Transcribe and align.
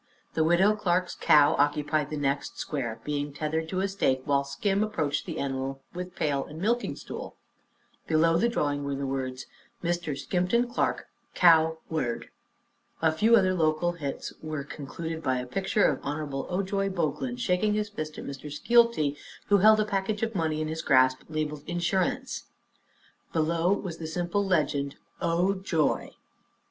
The 0.33 0.43
Widow 0.43 0.75
Clark's 0.75 1.13
cow 1.13 1.53
occupied 1.59 2.09
the 2.09 2.17
next 2.17 2.57
square, 2.57 2.99
being 3.03 3.31
tethered 3.31 3.69
to 3.69 3.81
a 3.81 3.87
stake 3.87 4.23
while 4.25 4.43
Skim 4.43 4.83
approached 4.83 5.27
the 5.27 5.37
animal 5.37 5.83
with 5.93 6.15
pail 6.15 6.43
and 6.43 6.59
milking 6.59 6.95
stool. 6.95 7.35
Below 8.07 8.35
the 8.37 8.49
drawing 8.49 8.83
were 8.83 8.95
the 8.95 9.05
words: 9.05 9.45
"Mr. 9.83 10.17
Skimton 10.17 10.67
Clark, 10.67 11.05
cowward." 11.35 12.29
A 12.99 13.11
few 13.11 13.35
other 13.35 13.53
local 13.53 13.91
hits 13.91 14.33
were 14.41 14.63
concluded 14.63 15.21
by 15.21 15.37
a 15.37 15.45
picture 15.45 15.85
of 15.85 15.99
Hon. 16.01 16.31
Ojoy 16.49 16.89
Boglin 16.89 17.35
shaking 17.37 17.75
his 17.75 17.89
fist 17.89 18.17
at 18.17 18.25
Mr. 18.25 18.51
Skeelty, 18.51 19.15
who 19.49 19.59
held 19.59 19.79
a 19.79 19.85
package 19.85 20.23
of 20.23 20.33
money 20.33 20.61
in 20.61 20.67
his 20.67 20.81
grasp 20.81 21.21
labeled 21.29 21.63
"insurance." 21.67 22.45
Below 23.33 23.71
was 23.73 23.99
the 23.99 24.07
simple 24.07 24.43
legend: 24.43 24.95
"O 25.21 25.53
Joy!" 25.53 26.15